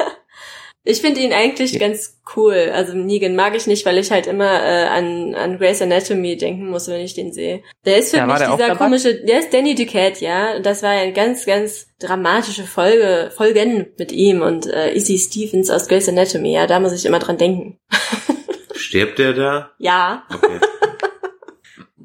[0.84, 2.70] ich finde ihn eigentlich ganz cool.
[2.74, 6.68] Also Negan mag ich nicht, weil ich halt immer äh, an, an Grey's Anatomy denken
[6.68, 7.62] muss, wenn ich den sehe.
[7.84, 10.58] Der ist für ja, mich dieser komische, der ist Danny Duquette, ja.
[10.58, 15.86] Das war eine ganz, ganz dramatische Folge, Folgen mit ihm und äh, Izzy Stevens aus
[15.86, 17.78] Grey's Anatomy, ja, da muss ich immer dran denken.
[18.74, 19.70] Stirbt der da?
[19.78, 20.24] Ja.
[20.32, 20.58] Okay.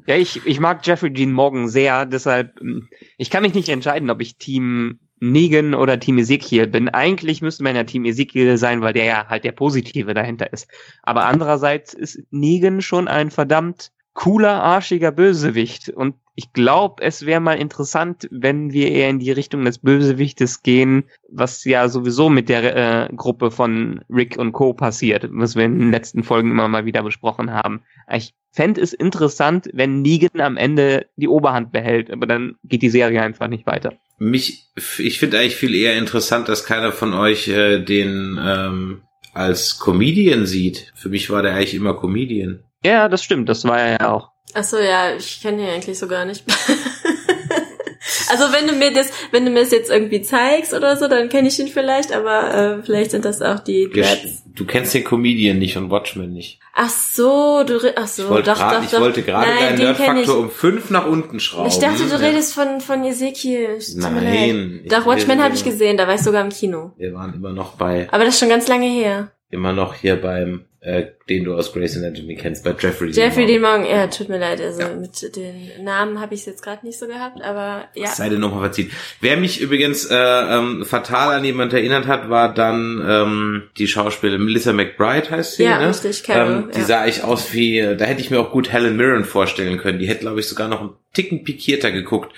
[0.06, 2.88] Ja, ich, ich mag Jeffrey Dean Morgan sehr, deshalb, hm,
[3.18, 6.88] ich kann mich nicht entscheiden, ob ich Team Negan oder Team Ezekiel bin.
[6.88, 10.68] Eigentlich müsste man ja Team Ezekiel sein, weil der ja halt der Positive dahinter ist.
[11.02, 15.90] Aber andererseits ist Negan schon ein verdammt cooler, arschiger Bösewicht.
[15.90, 20.64] Und ich glaube, es wäre mal interessant, wenn wir eher in die Richtung des Bösewichtes
[20.64, 24.74] gehen, was ja sowieso mit der äh, Gruppe von Rick und Co.
[24.74, 27.82] passiert, was wir in den letzten Folgen immer mal wieder besprochen haben.
[28.12, 32.90] Ich fände es interessant, wenn Negan am Ende die Oberhand behält, aber dann geht die
[32.90, 33.92] Serie einfach nicht weiter.
[34.18, 34.66] Mich,
[34.98, 39.02] ich finde eigentlich viel eher interessant, dass keiner von euch äh, den ähm,
[39.32, 40.92] als Comedian sieht.
[40.96, 42.64] Für mich war der eigentlich immer Comedian.
[42.84, 44.30] Ja, das stimmt, das war er ja auch.
[44.54, 46.44] Ach so, ja, ich kenne ihn eigentlich so gar nicht.
[48.30, 51.28] also wenn du mir das, wenn du mir das jetzt irgendwie zeigst oder so, dann
[51.28, 54.44] kenne ich ihn vielleicht, aber äh, vielleicht sind das auch die Dreads.
[54.54, 56.60] Du kennst den Comedian nicht und Watchmen nicht.
[56.74, 59.00] Ach so, du ach so, ich wollte doch, grad, doch, ich doch.
[59.00, 61.68] wollte gerade deinen Nerdfaktor um fünf nach unten schrauben.
[61.68, 62.16] Ich dachte, du Ja.
[62.16, 63.78] redest von von Ezekiel.
[63.96, 66.92] Nein, Doch Watchmen habe ich gesehen, da war ich sogar im Kino.
[66.96, 69.30] Wir waren immer noch bei, Aber das ist schon ganz lange her.
[69.50, 73.10] immer noch hier beim, äh, den du aus Grey's Anatomy kennst, bei Jeffrey.
[73.10, 74.94] Jeffrey Dean Morgan, ja, tut mir leid, also Ja.
[74.94, 78.08] mit den Namen habe ich es jetzt gerade nicht so gehabt, aber ja.
[78.08, 78.90] Sei dir nochmal verziehen.
[79.20, 84.44] Wer mich übrigens äh, ähm, fatal an jemand erinnert hat, war dann ähm, die Schauspielerin
[84.44, 85.88] Melissa McBride heißt sie, Ja, ne?
[85.88, 86.86] richtig, Carol, ähm, Die ja.
[86.86, 89.98] sah echt aus wie, da hätte ich mir auch gut Helen Mirren vorstellen können.
[89.98, 92.32] Die hätte, glaube ich, sogar noch einen Ticken pikierter geguckt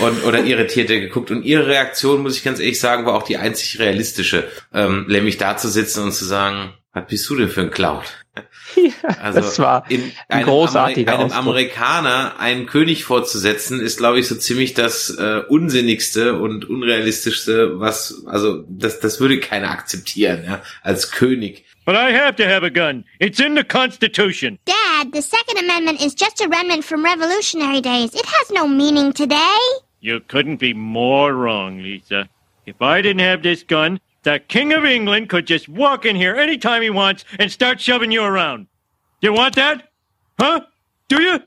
[0.00, 1.30] und oder irritierter geguckt.
[1.30, 5.36] Und ihre Reaktion, muss ich ganz ehrlich sagen, war auch die einzig realistische, ähm, nämlich
[5.36, 8.02] da zu sitzen und zu sagen, was bist du denn für ein Clown?
[9.20, 11.52] Also das war in ein einem, großartiger Ameri einem Ausdruck.
[11.52, 18.24] Amerikaner einen König vorzusetzen, ist, glaube ich, so ziemlich das äh, unsinnigste und unrealistischste, was,
[18.26, 21.66] also das, das würde keiner akzeptieren, ja, als König.
[21.84, 23.04] But I have to have a gun.
[23.18, 24.58] It's in the Constitution.
[24.64, 28.14] Dad, the Second Amendment is just a remnant from Revolutionary days.
[28.14, 29.58] It has no meaning today.
[30.00, 32.28] You couldn't be more wrong, Lisa.
[32.66, 36.36] If I didn't have this gun, the King of England could just walk in here
[36.36, 38.66] anytime he wants and start shoving you around.
[39.20, 39.88] You want that?
[40.38, 40.60] Huh?
[41.08, 41.40] Do you?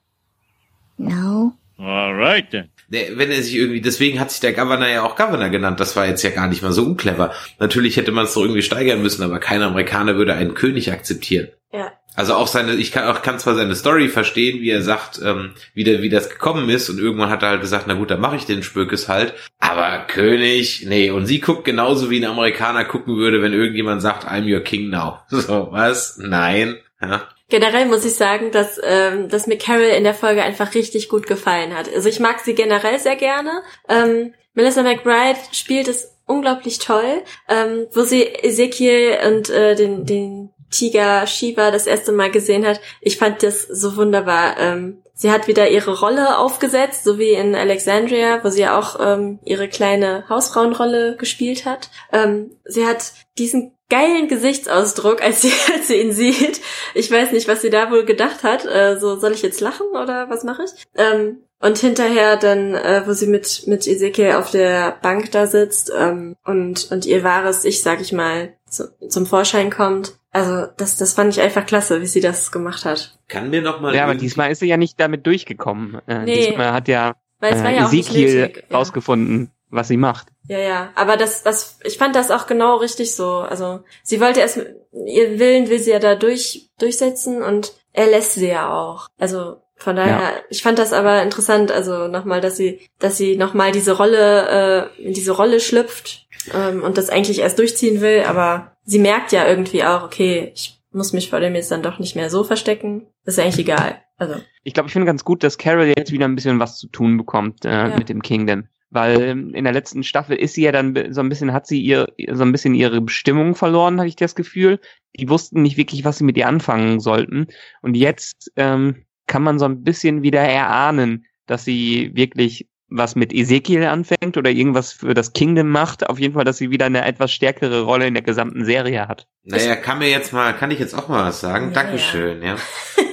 [0.97, 1.53] No.
[1.79, 2.69] All right then.
[2.89, 6.07] Wenn er sich irgendwie, deswegen hat sich der Governor ja auch Governor genannt, das war
[6.07, 7.33] jetzt ja gar nicht mal so unclever.
[7.59, 11.49] Natürlich hätte man es doch irgendwie steigern müssen, aber kein Amerikaner würde einen König akzeptieren.
[11.73, 11.91] Ja.
[12.15, 15.54] Also auch seine, ich kann auch kann zwar seine Story verstehen, wie er sagt, ähm,
[15.73, 18.21] wie, der, wie das gekommen ist und irgendwann hat er halt gesagt, na gut, dann
[18.21, 19.34] mache ich den Spökes halt.
[19.60, 21.10] Aber König, nee.
[21.10, 24.89] Und sie guckt genauso wie ein Amerikaner gucken würde, wenn irgendjemand sagt, I'm your king
[24.89, 25.19] now.
[25.30, 26.17] So, was?
[26.17, 26.78] Nein.
[27.01, 27.28] Ja.
[27.49, 31.28] Generell muss ich sagen, dass, ähm, dass mir Carol in der Folge einfach richtig gut
[31.28, 31.93] gefallen hat.
[31.93, 33.62] Also ich mag sie generell sehr gerne.
[33.88, 40.49] Ähm, Melissa McBride spielt es unglaublich toll, ähm, wo sie Ezekiel und äh, den, den
[40.71, 42.82] Tiger Shiva das erste Mal gesehen hat.
[43.01, 44.58] Ich fand das so wunderbar.
[44.60, 48.99] Ähm, sie hat wieder ihre Rolle aufgesetzt, so wie in Alexandria, wo sie ja auch
[48.99, 51.89] ähm, ihre kleine Hausfrauenrolle gespielt hat.
[52.12, 56.62] Ähm, sie hat diesen geilen Gesichtsausdruck, als sie, als sie ihn sieht.
[56.93, 58.65] Ich weiß nicht, was sie da wohl gedacht hat.
[58.65, 60.71] Äh, so, soll ich jetzt lachen oder was mache ich?
[60.95, 65.91] Ähm, und hinterher dann, äh, wo sie mit, mit Ezekiel auf der Bank da sitzt
[65.97, 70.13] ähm, und, und ihr wahres Ich, sag ich mal, zu, zum Vorschein kommt.
[70.36, 73.17] Also das, das fand ich einfach klasse, wie sie das gemacht hat.
[73.30, 76.02] Kann mir noch mal Ja, aber diesmal ist sie ja nicht damit durchgekommen.
[76.08, 76.48] Äh, Nee.
[76.48, 78.52] Diesmal hat ja, Weil es war äh, ja auch nicht Ezekiel.
[78.69, 78.78] Ja.
[78.78, 80.28] rausgefunden, was sie macht.
[80.50, 80.89] Ja, ja.
[80.95, 83.38] Aber das, das, ich fand das auch genau richtig so.
[83.38, 88.34] Also sie wollte erst, ihr Willen will sie ja da durch, durchsetzen und er lässt
[88.34, 89.08] sie ja auch.
[89.17, 93.71] Also von daher, ich fand das aber interessant, also nochmal, dass sie, dass sie nochmal
[93.71, 98.75] diese Rolle, äh, in diese Rolle schlüpft ähm, und das eigentlich erst durchziehen will, aber
[98.84, 102.15] sie merkt ja irgendwie auch, okay, ich muss mich vor dem jetzt dann doch nicht
[102.15, 103.08] mehr so verstecken.
[103.25, 104.01] Das ist eigentlich egal.
[104.17, 106.88] Also, Ich glaube, ich finde ganz gut, dass Carol jetzt wieder ein bisschen was zu
[106.88, 107.97] tun bekommt äh, Ja.
[107.97, 108.67] mit dem Kingdom.
[108.91, 111.81] Weil ähm, in der letzten Staffel ist sie ja dann so ein bisschen, hat sie
[111.81, 114.79] ihr so ein bisschen ihre Bestimmung verloren, hatte ich das Gefühl.
[115.19, 117.47] Die wussten nicht wirklich, was sie mit ihr anfangen sollten.
[117.81, 123.34] Und jetzt ähm, kann man so ein bisschen wieder erahnen, dass sie wirklich was mit
[123.34, 126.10] Ezekiel anfängt oder irgendwas für das Kingdom macht.
[126.10, 129.27] Auf jeden Fall, dass sie wieder eine etwas stärkere Rolle in der gesamten Serie hat.
[129.43, 131.67] Naja, kann mir jetzt mal, kann ich jetzt auch mal was sagen?
[131.67, 132.55] Ja, Dankeschön, ja.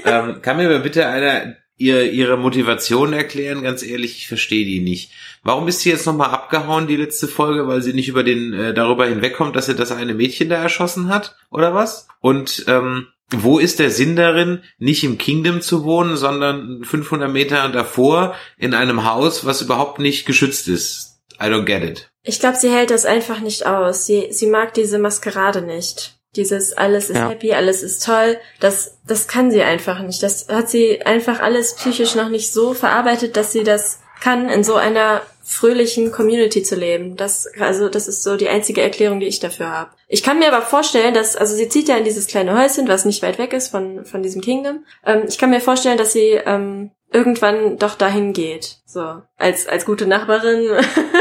[0.05, 3.63] ähm, kann mir bitte einer ihr, ihre Motivation erklären?
[3.63, 5.11] Ganz ehrlich, ich verstehe die nicht.
[5.43, 8.73] Warum ist sie jetzt nochmal abgehauen, die letzte Folge, weil sie nicht über den, äh,
[8.73, 11.37] darüber hinwegkommt, dass sie das eine Mädchen da erschossen hat?
[11.51, 12.07] Oder was?
[12.21, 17.69] Und, ähm, wo ist der Sinn darin, nicht im Kingdom zu wohnen, sondern 500 Meter
[17.71, 21.21] davor in einem Haus, was überhaupt nicht geschützt ist?
[21.41, 22.11] I don't get it.
[22.23, 24.07] Ich glaube, sie hält das einfach nicht aus.
[24.07, 26.19] Sie, sie mag diese Maskerade nicht.
[26.37, 27.29] Dieses alles ist Ja.
[27.29, 28.39] happy, alles ist toll.
[28.59, 30.23] Das, das kann sie einfach nicht.
[30.23, 34.65] Das hat sie einfach alles psychisch noch nicht so verarbeitet, dass sie das kann in
[34.65, 37.17] so einer fröhlichen Community zu leben.
[37.17, 39.91] Das, also das ist so die einzige Erklärung, die ich dafür habe.
[40.09, 43.05] Ich kann mir aber vorstellen, dass, also sie zieht ja in dieses kleine Häuschen, was
[43.05, 44.85] nicht weit weg ist von, von diesem Kingdom.
[45.05, 48.79] Ähm, ich kann mir vorstellen, dass sie ähm, irgendwann doch dahin geht.
[48.87, 50.71] So, als, als gute Nachbarin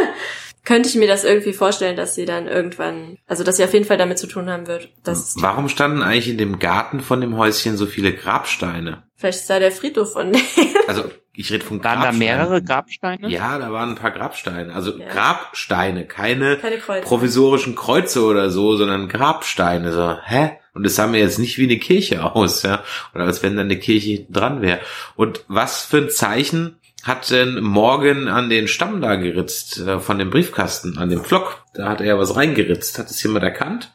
[0.63, 3.86] könnte ich mir das irgendwie vorstellen, dass sie dann irgendwann, also dass sie auf jeden
[3.86, 4.89] Fall damit zu tun haben wird.
[5.04, 9.04] Dass Warum standen eigentlich in dem Garten von dem Häuschen so viele Grabsteine?
[9.15, 10.43] vielleicht ist da der Friedhof von denen.
[10.88, 12.19] Also ich rede von Waren da Grabsteinen.
[12.19, 13.30] mehrere Grabsteine?
[13.30, 14.74] Ja, da waren ein paar Grabsteine.
[14.74, 15.08] Also Ja.
[15.10, 17.06] Grabsteine, keine, Keine Kreuze.
[17.08, 19.91] provisorischen Kreuze oder so, sondern Grabsteine.
[19.93, 20.52] So, hä?
[20.74, 22.84] Und es sah mir jetzt nicht wie eine Kirche aus, ja.
[23.13, 24.80] Oder als wenn da eine Kirche dran wäre.
[25.15, 30.20] Und was für ein Zeichen hat denn Morgan an den Stamm da geritzt, äh, von
[30.20, 31.64] dem Briefkasten, an dem Pflock?
[31.74, 33.00] Da hat er ja was reingeritzt.
[33.00, 33.94] Hat es jemand erkannt?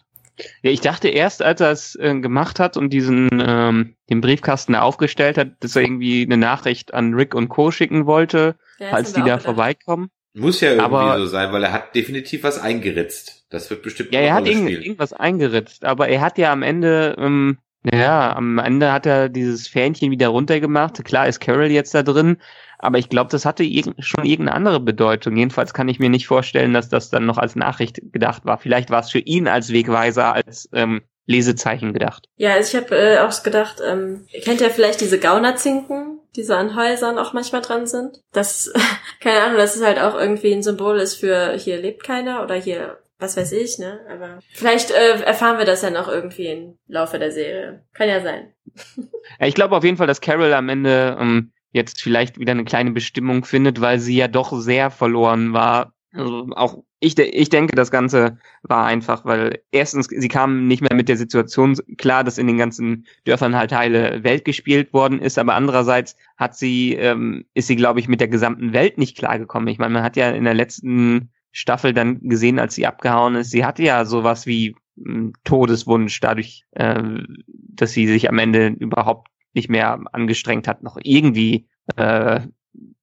[0.62, 4.74] Ja, ich dachte erst, als er es äh, gemacht hat und diesen ähm, den Briefkasten
[4.74, 7.70] da aufgestellt hat, dass er irgendwie eine Nachricht an Rick und Co.
[7.70, 9.42] schicken wollte, Ja, falls die da gedacht.
[9.44, 10.10] vorbeikommen.
[10.34, 13.46] Muss ja irgendwie Aber- so sein, weil er hat definitiv was eingeritzt.
[13.48, 17.16] Das wird bestimmt Ja, er hat irgend, irgendwas eingeritzt, aber er hat ja am Ende,
[17.18, 17.56] ähm,
[17.92, 21.04] ja, am Ende hat er dieses Fähnchen wieder runtergemacht.
[21.04, 22.38] Klar ist Carol jetzt da drin,
[22.78, 25.36] aber ich glaube, das hatte irgend, schon irgendeine andere Bedeutung.
[25.36, 28.58] Jedenfalls kann ich mir nicht vorstellen, dass das dann noch als Nachricht gedacht war.
[28.58, 32.26] Vielleicht war es für ihn als Wegweiser, als ähm, Lesezeichen gedacht.
[32.36, 36.44] Ja, also ich habe äh, auch gedacht, ähm, ihr kennt ja vielleicht diese Gaunerzinken, die
[36.44, 38.20] so an Häusern auch manchmal dran sind.
[38.32, 38.72] Das,
[39.20, 42.54] keine Ahnung, das ist halt auch irgendwie ein Symbol ist für hier lebt keiner oder
[42.54, 44.00] hier was weiß ich, ne?
[44.10, 47.84] Aber vielleicht äh, erfahren wir das ja noch irgendwie im Laufe der Serie.
[47.94, 48.52] Kann ja sein.
[49.40, 52.92] Ich glaube auf jeden Fall, dass Carol am Ende ähm, jetzt vielleicht wieder eine kleine
[52.92, 55.92] Bestimmung findet, weil sie ja doch sehr verloren war.
[56.12, 60.80] Also auch ich, de ich denke, das Ganze war einfach, weil erstens, sie kam nicht
[60.80, 65.20] mehr mit der Situation klar, dass in den ganzen Dörfern halt heile Welt gespielt worden
[65.20, 69.16] ist, aber andererseits hat sie, ähm, ist sie, glaube ich, mit der gesamten Welt nicht
[69.16, 69.68] klargekommen.
[69.68, 73.50] Ich meine, man hat ja in der letzten Staffel dann gesehen, als sie abgehauen ist,
[73.50, 77.02] sie hatte ja sowas wie einen Todeswunsch dadurch, äh,
[77.46, 81.66] dass sie sich am Ende überhaupt nicht mehr angestrengt hat, noch irgendwie
[81.96, 82.40] äh,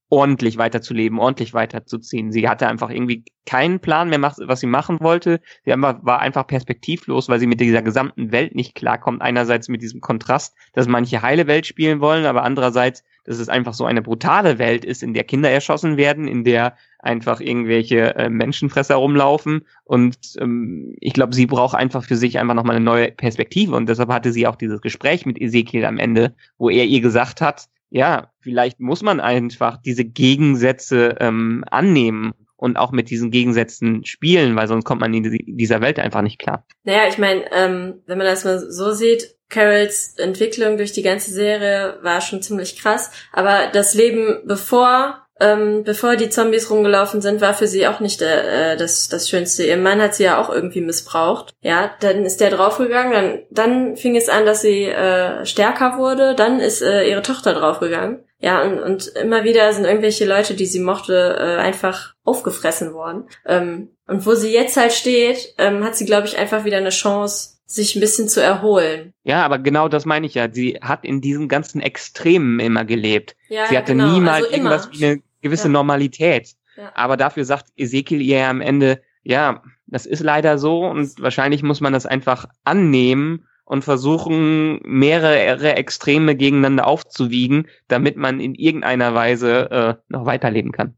[0.10, 2.32] ordentlich weiterzuleben, ordentlich weiterzuziehen.
[2.32, 5.42] Sie hatte einfach irgendwie keinen Plan mehr, was sie machen wollte.
[5.66, 9.24] Sie war einfach perspektivlos, weil sie mit dieser gesamten Welt nicht klarkommt.
[9.24, 13.74] Einerseits mit diesem Kontrast, dass manche heile Welt spielen wollen, aber andererseits, dass es einfach
[13.74, 18.30] so eine brutale Welt ist, in der Kinder erschossen werden, in der einfach irgendwelche äh,
[18.30, 19.66] Menschenfresser rumlaufen.
[19.84, 23.76] Und ähm, ich glaube, sie braucht einfach für sich einfach nochmal eine neue Perspektive.
[23.76, 27.42] Und deshalb hatte sie auch dieses Gespräch mit Ezekiel am Ende, wo er ihr gesagt
[27.42, 34.06] hat, ja, vielleicht muss man einfach diese Gegensätze ähm, annehmen und auch mit diesen Gegensätzen
[34.06, 36.66] spielen, weil sonst kommt man in die- dieser Welt einfach nicht klar.
[36.84, 41.32] Naja, ich meine, ähm, wenn man das mal so sieht, Carols Entwicklung durch die ganze
[41.32, 43.12] Serie war schon ziemlich krass.
[43.32, 48.22] Aber das Leben bevor, ähm, bevor die Zombies rumgelaufen sind, war für sie auch nicht
[48.22, 49.64] äh, das, das Schönste.
[49.64, 51.54] Ihr Mann hat sie ja auch irgendwie missbraucht.
[51.62, 56.34] Ja, dann ist der draufgegangen, dann, dann fing es an, dass sie äh, stärker wurde,
[56.36, 58.24] dann ist äh, ihre Tochter draufgegangen.
[58.40, 63.30] Ja, und, und immer wieder sind irgendwelche Leute, die sie mochte, äh, einfach aufgefressen worden.
[63.46, 66.90] Ähm, und wo sie jetzt halt steht, ähm, hat sie, glaube ich, einfach wieder eine
[66.90, 69.14] Chance, sich ein bisschen zu erholen.
[69.24, 70.52] Ja, aber genau das meine ich ja.
[70.52, 73.36] Sie hat in diesen ganzen Extremen immer gelebt.
[73.50, 74.12] Ja, Sie hatte genau.
[74.12, 75.72] niemals also irgendwas wie eine gewisse Ja.
[75.74, 76.50] Normalität.
[76.78, 76.92] Ja.
[76.96, 81.64] Aber dafür sagt Ezekiel ihr ja am Ende, ja, das ist leider so und wahrscheinlich
[81.64, 89.14] muss man das einfach annehmen und versuchen, mehrere Extreme gegeneinander aufzuwiegen, damit man in irgendeiner
[89.14, 90.96] Weise äh, noch weiterleben kann.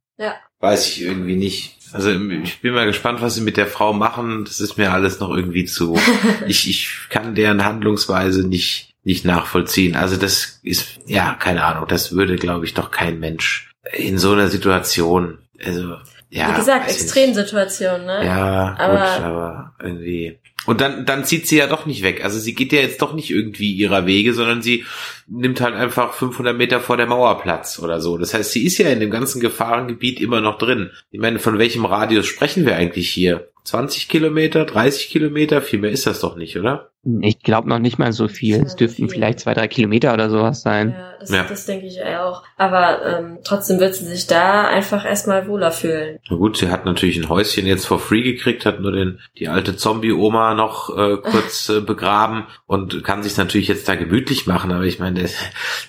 [0.60, 1.74] Weiß ich irgendwie nicht.
[1.93, 4.45] Also ich bin mal gespannt, was sie mit der Frau machen.
[4.45, 5.98] Das ist mir alles noch irgendwie zu.
[6.48, 9.95] ich, ich kann deren Handlungsweise nicht, nicht nachvollziehen.
[9.95, 14.34] Also das ist, ja, keine Ahnung, das würde, glaube ich, doch kein Mensch in so
[14.34, 15.38] einer Situation.
[15.63, 15.95] Also,
[16.30, 16.50] ja.
[16.52, 16.89] Wie gesagt.
[16.89, 18.26] Extremsituation, ne?
[18.26, 20.39] Ja, Aber- gut, aber irgendwie.
[20.65, 22.23] Und dann, dann zieht sie ja doch nicht weg.
[22.23, 24.86] Also sie geht ja jetzt doch nicht irgendwie ihrer Wege, sondern sie
[25.28, 28.17] nimmt halt einfach 500 Meter vor der Mauer Platz oder so.
[28.17, 30.91] Das heißt, sie ist ja in dem ganzen Gefahrengebiet immer noch drin.
[31.12, 33.49] Ich meine, von welchem Radius sprechen wir eigentlich hier?
[33.65, 35.62] 20 Kilometer, 30 Kilometer?
[35.62, 36.91] Viel mehr ist das doch nicht, oder?
[37.21, 38.63] Ich glaube noch nicht mal so viel.
[38.63, 39.17] Es dürften viel.
[39.17, 40.95] vielleicht zwei, drei Kilometer oder sowas sein.
[40.97, 41.43] Ja, das, Ja.
[41.47, 42.41] das denke ich auch.
[42.58, 46.17] Aber ähm, trotzdem wird sie sich da einfach erstmal wohler fühlen.
[46.28, 49.49] Na gut, sie hat natürlich ein Häuschen jetzt for free gekriegt, hat nur den, die
[49.49, 54.71] alte Zombie-Oma noch äh, kurz äh, begraben und kann sich natürlich jetzt da gemütlich machen.
[54.71, 55.30] Aber ich meine, der,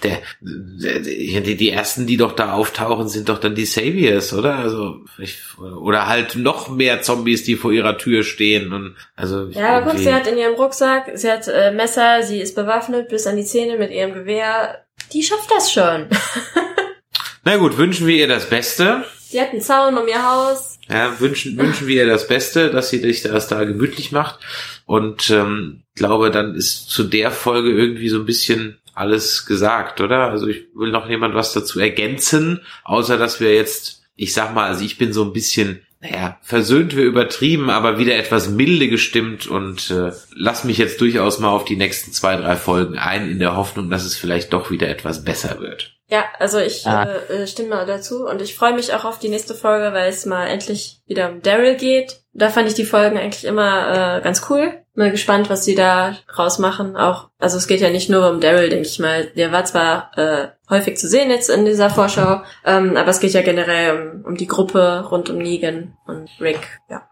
[0.02, 4.56] der, der, die, die ersten, die doch da auftauchen, sind doch dann die Saviors, oder?
[4.56, 9.80] Also ich, oder halt noch mehr Zombies, die vor ihrer Tür stehen und also Ja,
[9.80, 13.26] guck, irgendwie- sie hat in ihrem Rucksack, sie hat äh, Messer, sie ist bewaffnet bis
[13.26, 14.84] an die Zähne mit ihrem Gewehr.
[15.12, 16.06] Die schafft das schon.
[17.44, 19.04] Na gut, wünschen wir ihr das Beste.
[19.28, 20.78] Sie hat einen Zaun um ihr Haus.
[20.88, 24.38] Ja, wünschen, wünschen wir ihr das Beste, dass sie sich das da gemütlich macht.
[24.84, 30.30] Und ähm, glaube, dann ist zu der Folge irgendwie so ein bisschen alles gesagt, oder?
[30.30, 34.68] Also ich will noch jemand was dazu ergänzen, außer dass wir jetzt, ich sag mal,
[34.68, 39.46] also ich bin so ein bisschen naja, versöhnt wir übertrieben, aber wieder etwas milde gestimmt
[39.46, 43.38] und äh, lass mich jetzt durchaus mal auf die nächsten zwei, drei Folgen ein, in
[43.38, 45.92] der Hoffnung, dass es vielleicht doch wieder etwas besser wird.
[46.08, 47.04] Ja, also ich Ah.
[47.04, 50.08] äh, äh, stimme mal dazu und ich freue mich auch auf die nächste Folge, weil
[50.08, 52.20] es mal endlich wieder um Daryl geht.
[52.38, 54.74] Da fand ich die Folgen eigentlich immer äh, ganz cool.
[54.94, 56.94] Mal gespannt, was sie da rausmachen.
[56.96, 59.26] Auch, also es geht ja nicht nur um Daryl, denke ich mal.
[59.36, 63.32] Der war zwar äh, häufig zu sehen jetzt in dieser Vorschau, ähm, aber es geht
[63.32, 66.80] ja generell um, um die Gruppe rund um Negan und Rick.
[66.90, 67.08] Ja.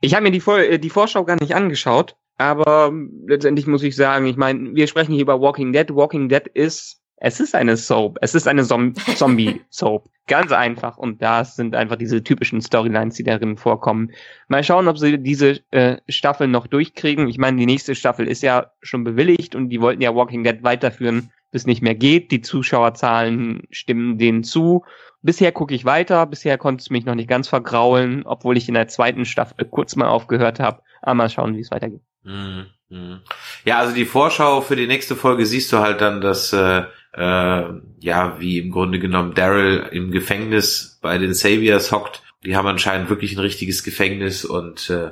[0.00, 3.82] Ich habe mir die, Vor äh, die Vorschau gar nicht angeschaut, aber ähm, letztendlich muss
[3.82, 5.94] ich sagen, ich meine, wir sprechen hier über Walking Dead.
[5.94, 10.08] Walking Dead ist, es ist eine Soap, es ist eine Zom Zombie-Soap.
[10.26, 10.96] Ganz einfach.
[10.96, 14.12] Und das sind einfach diese typischen Storylines, die darin vorkommen.
[14.48, 17.28] Mal schauen, ob sie diese äh, Staffel noch durchkriegen.
[17.28, 20.62] Ich meine, die nächste Staffel ist ja schon bewilligt und die wollten ja Walking Dead
[20.62, 22.30] weiterführen, bis nicht mehr geht.
[22.30, 24.84] Die Zuschauerzahlen stimmen denen zu.
[25.20, 28.74] Bisher gucke ich weiter, bisher konnte es mich noch nicht ganz vergraulen, obwohl ich in
[28.74, 30.80] der zweiten Staffel kurz mal aufgehört habe.
[31.02, 32.02] Aber mal schauen, wie es weitergeht.
[32.22, 33.20] Mhm, mhm.
[33.64, 37.62] Ja, also die Vorschau für die nächste Folge siehst du halt dann, dass äh, äh,
[38.00, 42.22] ja, wie im Grunde genommen Daryl im Gefängnis bei den Saviors hockt.
[42.44, 45.10] Die haben anscheinend wirklich ein richtiges Gefängnis und äh,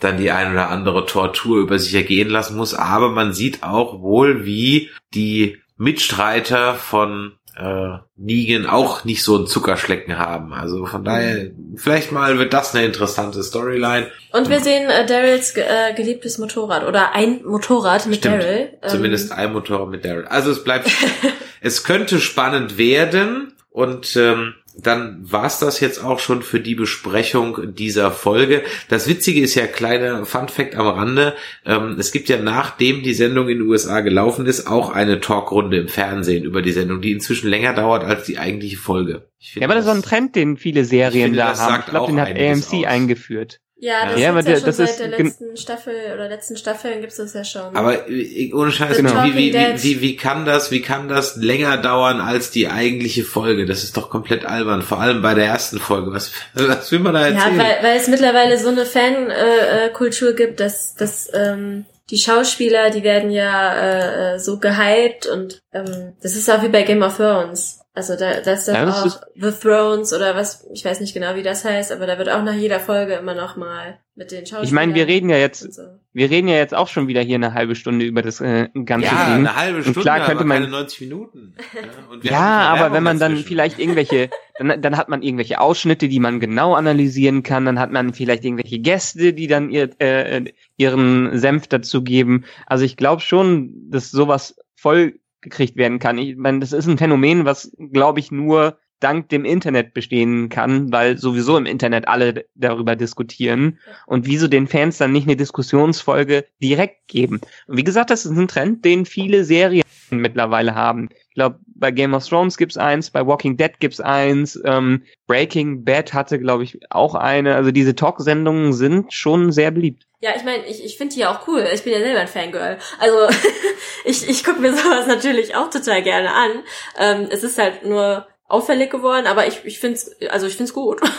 [0.00, 2.74] dann die ein oder andere Tortur über sich ergehen lassen muss.
[2.74, 9.46] Aber man sieht auch wohl, wie die Mitstreiter von äh, Negan auch nicht so einen
[9.46, 10.52] Zuckerschlecken haben.
[10.52, 14.10] Also von daher, vielleicht mal wird das eine interessante Storyline.
[14.32, 18.42] Und wir sehen äh, Daryls äh, geliebtes Motorrad oder ein Motorrad mit Stimmt.
[18.42, 18.70] Daryl.
[18.82, 20.26] Ähm, Zumindest ein Motorrad mit Daryl.
[20.26, 20.90] Also es bleibt,
[21.60, 27.74] es könnte spannend werden und ähm, dann war's das jetzt auch schon für die Besprechung
[27.74, 28.62] dieser Folge.
[28.88, 31.34] Das Witzige ist ja kleiner Fun Fact am Rande.
[31.64, 35.78] Ähm, es gibt ja nachdem die Sendung in den USA gelaufen ist auch eine Talkrunde
[35.78, 39.28] im Fernsehen über die Sendung, die inzwischen länger dauert als die eigentliche Folge.
[39.38, 41.60] Ich finde Ja, aber das ist so ein Trend, den viele Serien finde, da das
[41.60, 41.80] haben.
[41.80, 42.84] Ich glaube, den hat AMC aus.
[42.86, 43.60] eingeführt.
[43.76, 46.56] Ja, das Ja, aber ja der- schon das seit ist der letzten Staffel oder letzten
[46.56, 47.74] Staffeln gibt's das ja schon.
[47.76, 49.24] Aber äh, ohne Scheiß, Genau.
[49.24, 53.24] wie, wie, wie, wie, wie kann das, wie kann das länger dauern als die eigentliche
[53.24, 53.66] Folge?
[53.66, 56.12] Das ist doch komplett albern, vor allem bei der ersten Folge.
[56.12, 57.58] Was, was will man da ja, erzählen?
[57.58, 62.90] weil, weil es mittlerweile so eine Fan-Kultur äh, Kultur gibt, dass, dass ähm, die Schauspieler,
[62.90, 67.02] die werden ja äh, äh, so gehypt und ähm, das ist auch wie bei Game
[67.02, 67.80] of Thrones.
[67.96, 70.98] Also da, da ist doch Ja, das auch ist- The Thrones oder was, ich weiß
[71.00, 74.00] nicht genau, wie das heißt, aber da wird auch nach jeder Folge immer noch mal
[74.16, 74.64] mit den Schauspielern.
[74.64, 75.82] Ich meine, wir reden ja jetzt, und so.
[76.12, 79.06] wir reden ja jetzt auch schon wieder hier eine halbe Stunde über das äh, ganze
[79.06, 79.34] ja, Ding.
[79.46, 81.54] eine halbe Und Stunde, klar könnte aber man- keine 90 Minuten.
[81.72, 81.80] Ja,
[82.10, 82.48] und wir Ja, mehr
[82.84, 84.28] aber wenn man dann vielleicht irgendwelche,
[84.58, 88.44] dann, dann hat man irgendwelche Ausschnitte, die man genau analysieren kann, dann hat man vielleicht
[88.44, 90.44] irgendwelche Gäste, die dann ihr, äh,
[90.76, 92.44] ihren Senf dazu geben.
[92.66, 96.18] Also ich glaube schon, dass sowas voll gekriegt werden kann.
[96.18, 100.90] Ich meine, das ist ein Phänomen, was, glaube ich, nur dank dem Internet bestehen kann,
[100.92, 106.46] weil sowieso im Internet alle darüber diskutieren und wieso den Fans dann nicht eine Diskussionsfolge
[106.62, 107.40] direkt geben.
[107.66, 111.08] Und wie gesagt, das ist ein Trend, den viele Serien mittlerweile haben.
[111.28, 115.84] Ich glaube, bei Game of Thrones gibt's eins, bei Walking Dead gibt's eins, ähm, Breaking
[115.84, 117.56] Bad hatte, glaube ich, auch eine.
[117.56, 120.06] Also diese Talk-Sendungen sind schon sehr beliebt.
[120.20, 121.66] Ja, ich meine, ich, ich finde die auch cool.
[121.74, 122.78] Ich bin ja selber ein Fangirl.
[122.98, 123.18] Also
[124.04, 126.50] ich, ich gucke mir sowas natürlich auch total gerne an.
[126.98, 130.68] Ähm, es ist halt nur auffällig geworden, aber ich, ich finde es, also ich finde
[130.68, 131.00] es gut.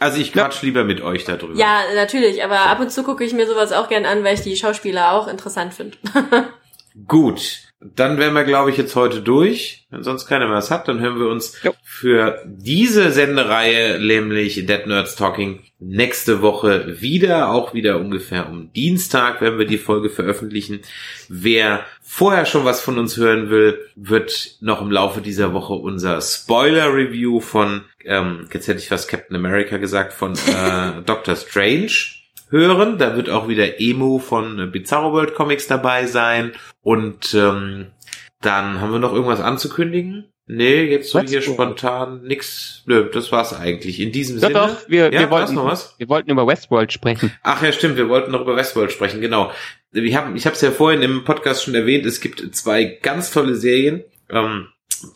[0.00, 1.54] Also ich quatsch lieber mit euch darüber.
[1.54, 4.42] ja, natürlich, aber ab und zu gucke ich mir sowas auch gern an, weil ich
[4.42, 5.96] die Schauspieler auch interessant finde.
[7.08, 7.60] Gut.
[7.80, 9.86] Dann wären wir, glaube ich, jetzt heute durch.
[9.90, 11.74] Wenn sonst keiner mehr was hat, dann hören wir uns Jo.
[11.82, 17.50] für diese Sendereihe, nämlich Dead Nerds Talking, nächste Woche wieder.
[17.50, 20.80] Auch wieder ungefähr um Dienstag werden wir die Folge veröffentlichen.
[21.28, 26.22] Wer vorher schon was von uns hören will, wird noch im Laufe dieser Woche unser
[26.22, 31.90] Spoiler-Review von, ähm, jetzt hätte ich fast Captain America gesagt, von äh, Doctor Strange
[32.54, 32.98] hören.
[32.98, 36.52] Da wird auch wieder Emu von Bizarro World Comics dabei sein.
[36.82, 37.88] Und ähm,
[38.40, 40.30] dann haben wir noch irgendwas anzukündigen.
[40.46, 41.78] Nee, jetzt so hier Westworld.
[41.78, 42.82] spontan nix.
[42.84, 43.98] Nö, das war's eigentlich.
[43.98, 44.58] In diesem Doch, Sinne.
[44.60, 45.94] doch, wir, ja, wir, wollten, noch was?
[45.96, 47.32] wir wollten über Westworld sprechen.
[47.42, 49.50] Ach ja, stimmt, wir wollten noch über Westworld sprechen, genau.
[49.90, 53.30] Wir haben, ich habe es ja vorhin im Podcast schon erwähnt, es gibt zwei ganz
[53.30, 54.68] tolle Serien, ähm,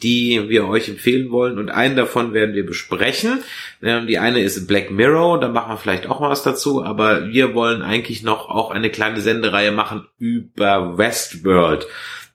[0.03, 3.43] die wir euch empfehlen wollen und einen davon werden wir besprechen.
[3.83, 7.55] Ähm, die eine ist Black Mirror, da machen wir vielleicht auch was dazu, aber wir
[7.55, 11.87] wollen eigentlich noch auch eine kleine Sendereihe machen über Westworld.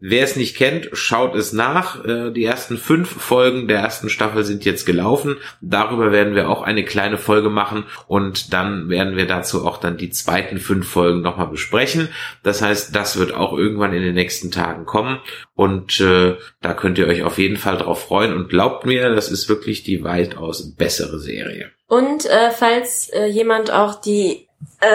[0.06, 2.04] Wer es nicht kennt, schaut es nach.
[2.04, 5.38] Äh, die ersten fünf Folgen der ersten Staffel sind jetzt gelaufen.
[5.62, 9.96] Darüber werden wir auch eine kleine Folge machen und dann werden wir dazu auch dann
[9.96, 12.10] die zweiten fünf Folgen nochmal besprechen.
[12.44, 15.22] Das heißt, das wird auch irgendwann in den nächsten Tagen kommen
[15.56, 19.32] und äh, da könnt ihr euch auf jeden Fall drauf freuen und glaubt mir, das
[19.32, 21.72] ist wirklich die weitaus bessere Serie.
[21.88, 24.50] Und äh, falls äh, jemand auch die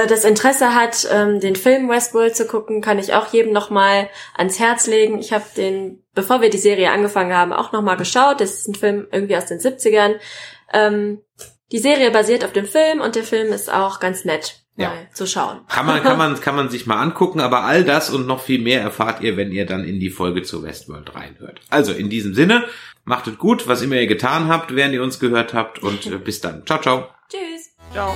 [0.08, 4.58] das Interesse hat, ähm, den Film Westworld zu gucken, kann ich auch jedem nochmal ans
[4.58, 5.18] Herz legen.
[5.18, 8.40] Ich habe den, bevor wir die Serie angefangen haben, auch nochmal geschaut.
[8.40, 10.16] Das ist ein Film irgendwie aus den 70ern.
[10.72, 11.20] Ähm,
[11.72, 14.88] die Serie basiert auf dem Film und der Film ist auch ganz nett Ja.
[14.88, 15.60] mal zu schauen.
[15.68, 18.60] Kann man, kann man, kann man sich mal angucken, aber all das und noch viel
[18.60, 21.60] mehr erfahrt ihr, wenn ihr dann in die Folge zu Westworld reinhört.
[21.70, 22.64] Also in diesem Sinne,
[23.04, 26.18] macht es gut, was immer ihr getan habt, während ihr uns gehört habt und äh,
[26.18, 26.64] bis dann.
[26.66, 27.08] Ciao, ciao.
[27.30, 27.70] Tschüss.
[27.92, 28.14] Ciao.